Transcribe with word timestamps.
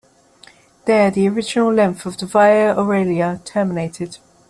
There 0.85 1.11
the 1.11 1.29
original 1.29 1.71
length 1.71 2.07
of 2.07 2.17
the 2.17 2.25
Via 2.25 2.75
Aurelia 2.75 3.39
terminated. 3.45 4.17